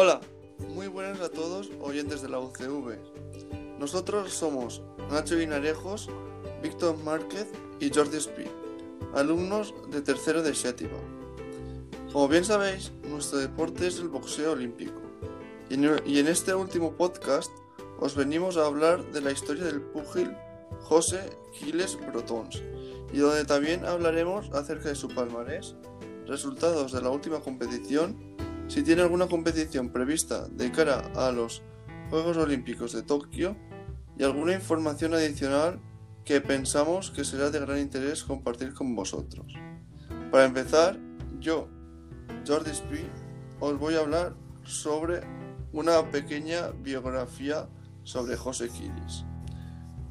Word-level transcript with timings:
Hola, 0.00 0.20
muy 0.68 0.86
buenas 0.86 1.20
a 1.20 1.28
todos 1.28 1.70
oyentes 1.80 2.22
de 2.22 2.28
la 2.28 2.38
UCV. 2.38 2.98
Nosotros 3.80 4.32
somos 4.32 4.80
Nacho 5.10 5.34
Vinarejos, 5.34 6.08
Víctor 6.62 6.96
Márquez 6.98 7.48
y 7.80 7.90
Jordi 7.92 8.18
Speed, 8.18 8.46
alumnos 9.12 9.74
de 9.90 10.00
tercero 10.00 10.40
de 10.40 10.54
Xétiva. 10.54 10.96
Como 12.12 12.28
bien 12.28 12.44
sabéis, 12.44 12.92
nuestro 13.08 13.40
deporte 13.40 13.88
es 13.88 13.98
el 13.98 14.08
boxeo 14.08 14.52
olímpico. 14.52 15.00
Y 15.68 16.18
en 16.20 16.28
este 16.28 16.54
último 16.54 16.92
podcast 16.92 17.50
os 17.98 18.14
venimos 18.14 18.56
a 18.56 18.66
hablar 18.66 19.04
de 19.10 19.20
la 19.20 19.32
historia 19.32 19.64
del 19.64 19.80
púgil 19.80 20.32
José 20.82 21.28
Giles 21.54 21.98
Brotons 22.06 22.62
y 23.12 23.18
donde 23.18 23.44
también 23.44 23.84
hablaremos 23.84 24.48
acerca 24.52 24.90
de 24.90 24.94
su 24.94 25.08
palmarés, 25.08 25.74
resultados 26.24 26.92
de 26.92 27.02
la 27.02 27.10
última 27.10 27.40
competición, 27.40 28.38
si 28.68 28.82
tiene 28.82 29.02
alguna 29.02 29.26
competición 29.26 29.90
prevista 29.90 30.46
de 30.48 30.70
cara 30.70 31.10
a 31.16 31.32
los 31.32 31.62
Juegos 32.10 32.36
Olímpicos 32.36 32.92
de 32.92 33.02
Tokio 33.02 33.56
y 34.16 34.24
alguna 34.24 34.54
información 34.54 35.14
adicional 35.14 35.80
que 36.24 36.40
pensamos 36.40 37.10
que 37.10 37.24
será 37.24 37.50
de 37.50 37.60
gran 37.60 37.78
interés 37.78 38.22
compartir 38.22 38.74
con 38.74 38.94
vosotros. 38.94 39.54
Para 40.30 40.44
empezar, 40.44 40.98
yo, 41.40 41.68
Jordi 42.46 42.70
Speed, 42.70 43.08
os 43.60 43.78
voy 43.78 43.94
a 43.94 44.00
hablar 44.00 44.34
sobre 44.64 45.22
una 45.72 46.10
pequeña 46.10 46.70
biografía 46.82 47.68
sobre 48.04 48.36
José 48.36 48.68
Quilis. 48.68 49.24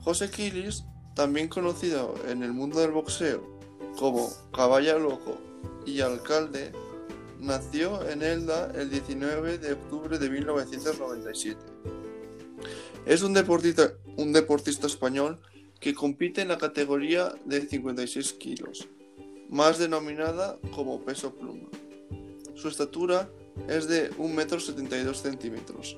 José 0.00 0.30
Quilis 0.30 0.84
también 1.14 1.48
conocido 1.48 2.14
en 2.28 2.42
el 2.42 2.52
mundo 2.52 2.80
del 2.80 2.92
boxeo 2.92 3.58
como 3.98 4.30
Caballo 4.52 4.98
Loco 4.98 5.38
y 5.84 6.00
Alcalde, 6.00 6.72
nació 7.40 8.08
en 8.08 8.22
Elda 8.22 8.72
el 8.74 8.90
19 8.90 9.58
de 9.58 9.72
octubre 9.72 10.18
de 10.18 10.30
1997. 10.30 11.60
Es 13.06 13.22
un 13.22 13.32
deportista, 13.32 13.92
un 14.16 14.32
deportista 14.32 14.86
español 14.86 15.40
que 15.80 15.94
compite 15.94 16.42
en 16.42 16.48
la 16.48 16.58
categoría 16.58 17.32
de 17.44 17.60
56 17.62 18.32
kilos, 18.34 18.88
más 19.48 19.78
denominada 19.78 20.58
como 20.74 21.04
peso 21.04 21.34
pluma. 21.34 21.68
Su 22.54 22.68
estatura 22.68 23.30
es 23.68 23.88
de 23.88 24.10
1,72 24.12 25.14
centímetros. 25.14 25.96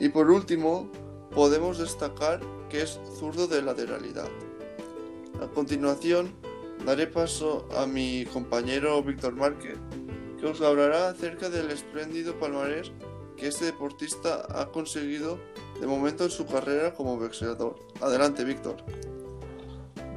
Y 0.00 0.08
por 0.08 0.30
último, 0.30 0.90
podemos 1.30 1.78
destacar 1.78 2.40
que 2.68 2.82
es 2.82 2.98
zurdo 3.18 3.46
de 3.46 3.62
lateralidad. 3.62 4.28
A 5.40 5.46
continuación, 5.48 6.34
daré 6.84 7.06
paso 7.06 7.68
a 7.76 7.86
mi 7.86 8.24
compañero 8.26 9.02
Víctor 9.02 9.34
Márquez, 9.34 9.78
que 10.44 10.50
os 10.50 10.60
hablará 10.60 11.08
acerca 11.08 11.48
del 11.48 11.70
espléndido 11.70 12.38
palmarés 12.38 12.92
que 13.34 13.48
este 13.48 13.64
deportista 13.64 14.44
ha 14.50 14.66
conseguido 14.66 15.38
de 15.80 15.86
momento 15.86 16.24
en 16.24 16.30
su 16.30 16.44
carrera 16.44 16.92
como 16.92 17.16
boxeador. 17.16 17.76
Adelante, 18.02 18.44
Víctor. 18.44 18.76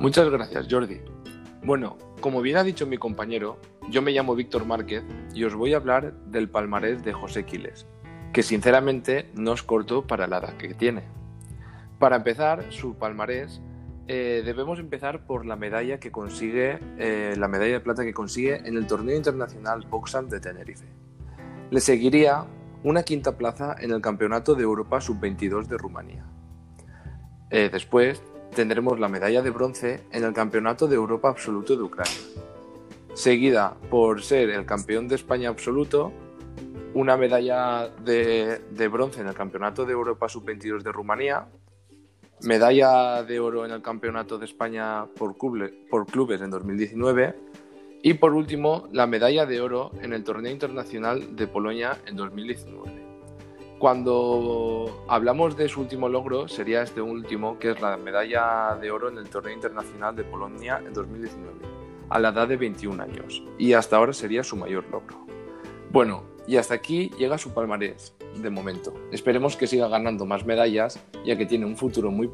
Muchas 0.01 0.29
gracias, 0.29 0.67
Jordi. 0.69 0.99
Bueno, 1.63 1.97
como 2.19 2.41
bien 2.41 2.57
ha 2.57 2.65
dicho 2.65 2.85
mi 2.85 2.97
compañero, 2.97 3.57
yo 3.89 4.01
me 4.01 4.11
llamo 4.11 4.35
Víctor 4.35 4.65
Márquez 4.65 5.05
y 5.33 5.45
os 5.45 5.55
voy 5.55 5.73
a 5.73 5.77
hablar 5.77 6.11
del 6.25 6.49
palmarés 6.49 7.05
de 7.05 7.13
José 7.13 7.45
Quiles, 7.45 7.87
que 8.33 8.43
sinceramente 8.43 9.31
no 9.33 9.53
es 9.53 9.63
corto 9.63 10.07
para 10.07 10.27
la 10.27 10.39
edad 10.39 10.57
que 10.57 10.73
tiene. 10.73 11.03
Para 11.99 12.17
empezar, 12.17 12.65
su 12.73 12.95
palmarés 12.95 13.61
eh, 14.09 14.41
debemos 14.45 14.79
empezar 14.79 15.25
por 15.25 15.45
la 15.45 15.57
medalla 15.57 15.99
que 15.99 16.11
consigue, 16.11 16.79
eh, 16.97 17.35
la 17.37 17.49
medalla 17.49 17.73
de 17.73 17.79
plata 17.81 18.05
que 18.05 18.13
consigue 18.13 18.55
en 18.55 18.77
el 18.77 18.87
torneo 18.87 19.17
internacional 19.17 19.85
Boxam 19.89 20.29
de 20.29 20.39
Tenerife. 20.39 20.85
Le 21.71 21.81
seguiría 21.81 22.45
una 22.83 23.03
quinta 23.03 23.37
plaza 23.37 23.75
en 23.77 23.91
el 23.91 23.99
Campeonato 24.01 24.55
de 24.55 24.63
Europa 24.63 25.01
Sub-22 25.01 25.67
de 25.67 25.77
Rumanía. 25.77 26.25
Eh, 27.49 27.69
después 27.69 28.23
tendremos 28.55 28.97
la 28.97 29.09
medalla 29.09 29.41
de 29.41 29.49
bronce 29.49 30.03
en 30.11 30.23
el 30.23 30.33
Campeonato 30.33 30.87
de 30.87 30.95
Europa 30.95 31.27
Absoluto 31.27 31.75
de 31.75 31.83
Ucrania, 31.83 32.13
seguida 33.13 33.75
por 33.89 34.23
ser 34.23 34.49
el 34.51 34.65
campeón 34.65 35.09
de 35.09 35.15
España 35.15 35.49
absoluto, 35.49 36.13
una 36.93 37.17
medalla 37.17 37.89
de, 38.05 38.61
de 38.71 38.87
bronce 38.87 39.19
en 39.19 39.27
el 39.27 39.33
Campeonato 39.33 39.85
de 39.85 39.91
Europa 39.91 40.29
Sub-22 40.29 40.81
de 40.81 40.91
Rumanía, 40.93 41.47
medalla 42.41 43.23
de 43.23 43.39
oro 43.39 43.65
en 43.65 43.71
el 43.71 43.81
Campeonato 43.81 44.37
de 44.37 44.45
España 44.45 45.05
por, 45.17 45.35
clubes 45.37 46.41
en 46.41 46.49
2019 46.49 47.35
y 48.03 48.13
por 48.13 48.33
último 48.33 48.87
la 48.91 49.07
medalla 49.07 49.45
de 49.45 49.59
oro 49.59 49.91
en 50.01 50.13
el 50.13 50.23
Torneo 50.23 50.51
Internacional 50.51 51.35
de 51.35 51.47
Polonia 51.47 51.97
en 52.05 52.15
2019. 52.15 53.07
Cuando 53.79 55.05
hablamos 55.07 55.55
de 55.55 55.69
su 55.69 55.81
último 55.81 56.09
logro 56.09 56.47
sería 56.47 56.81
este 56.81 57.01
último, 57.01 57.59
que 57.59 57.71
es 57.71 57.81
la 57.81 57.95
medalla 57.97 58.75
de 58.81 58.89
oro 58.89 59.09
en 59.09 59.17
el 59.17 59.29
Torneo 59.29 59.53
Internacional 59.53 60.15
de 60.15 60.23
Polonia 60.23 60.81
en 60.85 60.93
2019, 60.93 61.53
a 62.09 62.19
la 62.19 62.29
edad 62.29 62.47
de 62.47 62.57
21 62.57 63.03
años, 63.03 63.43
y 63.59 63.73
hasta 63.73 63.97
ahora 63.97 64.13
sería 64.13 64.43
su 64.43 64.55
mayor 64.55 64.85
logro. 64.89 65.27
Bueno, 65.91 66.23
y 66.47 66.57
hasta 66.57 66.73
aquí 66.73 67.11
llega 67.19 67.37
su 67.37 67.53
palmarés, 67.53 68.15
de 68.41 68.49
momento. 68.49 68.93
Esperemos 69.11 69.55
que 69.55 69.67
siga 69.67 69.87
ganando 69.87 70.25
más 70.25 70.45
medallas, 70.45 70.99
ya 71.25 71.37
que 71.37 71.45
tiene 71.45 71.65
un 71.65 71.77
futuro 71.77 72.11
muy, 72.11 72.29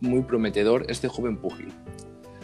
muy 0.00 0.22
prometedor 0.22 0.86
este 0.88 1.08
joven 1.08 1.36
púgil. 1.36 1.72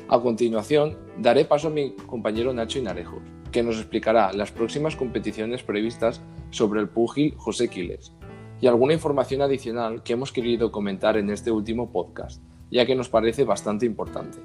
A 0.09 0.21
continuación, 0.21 0.99
daré 1.19 1.44
paso 1.44 1.69
a 1.69 1.71
mi 1.71 1.94
compañero 1.94 2.53
Nacho 2.53 2.78
Inarejos, 2.78 3.22
que 3.53 3.62
nos 3.62 3.77
explicará 3.77 4.33
las 4.33 4.50
próximas 4.50 4.97
competiciones 4.97 5.62
previstas 5.62 6.21
sobre 6.50 6.81
el 6.81 6.89
púgil 6.89 7.34
José 7.37 7.69
Quiles 7.69 8.12
y 8.60 8.66
alguna 8.66 8.93
información 8.93 9.43
adicional 9.43 10.03
que 10.03 10.12
hemos 10.12 10.33
querido 10.33 10.71
comentar 10.71 11.16
en 11.16 11.31
este 11.31 11.50
último 11.50 11.91
podcast, 11.91 12.43
ya 12.71 12.84
que 12.87 12.94
nos 12.94 13.09
parece 13.09 13.44
bastante 13.44 13.87
importante. 13.87 14.39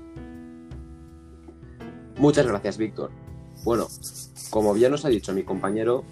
Muchas 2.17 2.47
gracias, 2.47 2.77
Víctor. 2.77 3.11
Bueno, 3.63 3.88
como 4.49 4.73
bien 4.73 4.91
nos 4.91 5.03
ha 5.05 5.09
dicho 5.09 5.33
mi 5.33 5.44
compañero, 5.44 6.05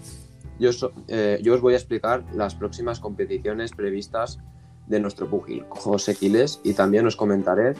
eh, 1.07 1.39
yo, 1.41 1.53
os 1.53 1.61
voy 1.61 1.73
a 1.73 1.77
explicar 1.77 2.25
las 2.33 2.55
próximas 2.55 2.99
competiciones 2.99 3.71
previstas 3.71 4.39
de 4.87 4.99
nuestro 4.99 5.29
púgil, 5.29 5.65
José 5.69 6.15
Quiles, 6.15 6.59
y 6.63 6.73
también 6.73 7.05
os 7.05 7.15
comentaré 7.15 7.73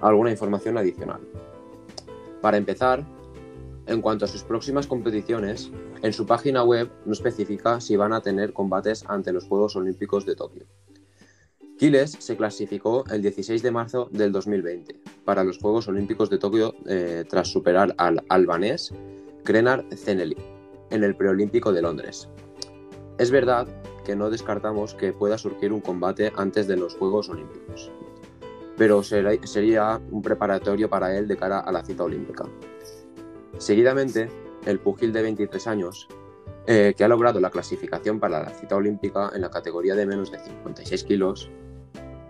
alguna 0.00 0.30
información 0.30 0.78
adicional. 0.78 1.20
Para 2.40 2.56
empezar, 2.56 3.04
en 3.86 4.00
cuanto 4.00 4.24
a 4.24 4.28
sus 4.28 4.42
próximas 4.42 4.86
competiciones, 4.86 5.70
en 6.02 6.12
su 6.12 6.26
página 6.26 6.62
web 6.62 6.90
no 7.04 7.12
especifica 7.12 7.80
si 7.80 7.96
van 7.96 8.12
a 8.12 8.20
tener 8.20 8.52
combates 8.52 9.04
ante 9.08 9.32
los 9.32 9.44
Juegos 9.44 9.76
Olímpicos 9.76 10.26
de 10.26 10.36
Tokio. 10.36 10.66
Quiles 11.78 12.16
se 12.18 12.36
clasificó 12.36 13.04
el 13.10 13.22
16 13.22 13.62
de 13.62 13.70
marzo 13.70 14.08
del 14.10 14.32
2020 14.32 15.00
para 15.24 15.44
los 15.44 15.58
Juegos 15.58 15.86
Olímpicos 15.88 16.28
de 16.28 16.38
Tokio 16.38 16.74
eh, 16.86 17.24
tras 17.28 17.48
superar 17.48 17.94
al 17.98 18.24
albanés 18.28 18.92
Krenar 19.44 19.84
Zeneli 19.96 20.57
en 20.90 21.04
el 21.04 21.14
preolímpico 21.14 21.72
de 21.72 21.82
Londres. 21.82 22.28
Es 23.18 23.30
verdad 23.30 23.66
que 24.04 24.16
no 24.16 24.30
descartamos 24.30 24.94
que 24.94 25.12
pueda 25.12 25.36
surgir 25.36 25.72
un 25.72 25.80
combate 25.80 26.32
antes 26.36 26.66
de 26.66 26.76
los 26.76 26.94
Juegos 26.94 27.28
Olímpicos, 27.28 27.90
pero 28.76 29.02
sería 29.02 30.00
un 30.10 30.22
preparatorio 30.22 30.88
para 30.88 31.16
él 31.16 31.28
de 31.28 31.36
cara 31.36 31.60
a 31.60 31.72
la 31.72 31.84
cita 31.84 32.04
olímpica. 32.04 32.44
Seguidamente, 33.58 34.28
el 34.64 34.78
pugil 34.78 35.12
de 35.12 35.22
23 35.22 35.66
años, 35.66 36.08
eh, 36.66 36.94
que 36.96 37.04
ha 37.04 37.08
logrado 37.08 37.40
la 37.40 37.50
clasificación 37.50 38.20
para 38.20 38.42
la 38.44 38.50
cita 38.50 38.76
olímpica 38.76 39.30
en 39.34 39.42
la 39.42 39.50
categoría 39.50 39.94
de 39.94 40.06
menos 40.06 40.30
de 40.30 40.38
56 40.38 41.04
kilos, 41.04 41.50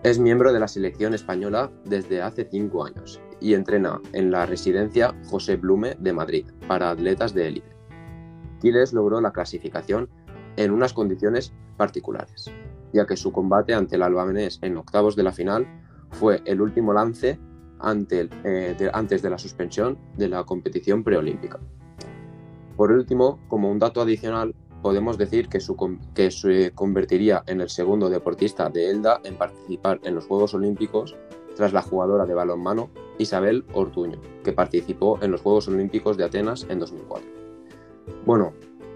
es 0.01 0.17
miembro 0.17 0.53
de 0.53 0.59
la 0.59 0.67
selección 0.67 1.13
española 1.13 1.71
desde 1.85 2.21
hace 2.21 2.47
5 2.49 2.85
años 2.85 3.21
y 3.41 3.53
entrena 3.53 4.01
en 4.13 4.31
la 4.31 4.45
residencia 4.45 5.13
José 5.29 5.57
Blume 5.57 5.95
de 5.99 6.13
Madrid 6.13 6.45
para 6.67 6.89
atletas 6.89 7.33
de 7.33 7.47
élite. 7.47 7.78
Quiles 8.59 8.93
logró 8.93 9.21
la 9.21 9.31
clasificación 9.31 10.09
en 10.57 10.71
unas 10.71 10.93
condiciones 10.93 11.53
particulares, 11.77 12.51
ya 12.93 13.05
que 13.05 13.17
su 13.17 13.31
combate 13.31 13.73
ante 13.73 13.95
el 13.95 14.03
albanés 14.03 14.59
en 14.61 14.77
octavos 14.77 15.15
de 15.15 15.23
la 15.23 15.31
final 15.31 15.67
fue 16.11 16.41
el 16.45 16.61
último 16.61 16.93
lance 16.93 17.39
eh, 18.11 18.91
antes 18.93 19.21
de 19.21 19.29
la 19.29 19.37
suspensión 19.37 19.97
de 20.17 20.27
la 20.27 20.43
competición 20.43 21.03
preolímpica. 21.03 21.59
Por 22.75 22.91
último, 22.91 23.39
como 23.47 23.71
un 23.71 23.79
dato 23.79 24.01
adicional, 24.01 24.53
podemos 24.81 25.17
decir 25.17 25.47
que, 25.47 25.59
que 26.13 26.31
se 26.31 26.71
convertiría 26.71 27.43
en 27.47 27.61
el 27.61 27.69
segundo 27.69 28.09
deportista 28.09 28.69
de 28.69 28.89
Elda 28.89 29.21
en 29.23 29.35
participar 29.35 29.99
en 30.03 30.15
los 30.15 30.25
Juegos 30.25 30.53
Olímpicos 30.53 31.15
tras 31.55 31.73
la 31.73 31.81
jugadora 31.81 32.25
de 32.25 32.33
balonmano 32.33 32.89
Isabel 33.17 33.65
Ortuño, 33.73 34.19
que 34.43 34.53
participó 34.53 35.19
en 35.21 35.31
los 35.31 35.41
Juegos 35.41 35.67
Olímpicos 35.67 36.15
de 36.15 36.23
Atenas 36.23 36.65
en 36.69 36.79
2004. 36.79 37.38
Bueno, 38.25 38.53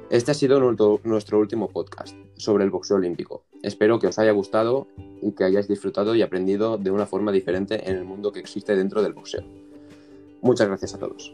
este 0.10 0.31
ha 0.31 0.33
sido 0.33 0.60
nuestro, 0.60 1.39
último 1.39 1.69
podcast 1.69 2.15
sobre 2.36 2.63
el 2.63 2.69
boxeo 2.69 2.98
olímpico. 2.98 3.44
Espero 3.63 4.00
que 4.00 4.07
os 4.07 4.19
haya 4.19 4.31
gustado 4.31 4.88
y 5.21 5.31
que 5.31 5.44
hayáis 5.44 5.68
disfrutado 5.68 6.13
y 6.13 6.21
aprendido 6.21 6.77
de 6.77 6.92
una 6.92 7.06
forma 7.06 7.31
diferente 7.31 7.89
en 7.89 7.98
el 7.98 8.04
mundo 8.04 8.31
que 8.31 8.39
existe 8.39 8.75
dentro 8.75 9.01
del 9.01 9.13
boxeo. 9.13 9.44
Muchas 10.42 10.68
gracias 10.68 10.94
a 10.94 11.00
todos. 11.00 11.33